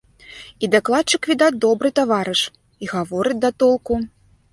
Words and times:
І 0.67 0.67
дакладчык, 0.75 1.21
відаць, 1.33 1.59
добры 1.65 1.91
таварыш, 1.99 2.41
і 2.87 2.91
гаворыць 2.95 3.37
да 3.45 3.53
толку. 3.65 4.01